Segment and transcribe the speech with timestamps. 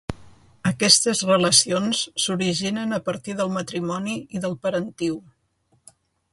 [0.69, 5.25] Aquestes relacions s'originen a partir del matrimoni i del parentiu.